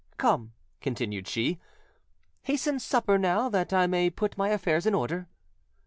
Come," 0.17 0.53
continued 0.81 1.27
she, 1.27 1.59
"hasten 2.41 2.79
supper 2.79 3.19
now, 3.19 3.49
that 3.49 3.71
I 3.71 3.85
may 3.85 4.09
put 4.09 4.35
my 4.35 4.49
affairs 4.49 4.87
in 4.87 4.95
order". 4.95 5.27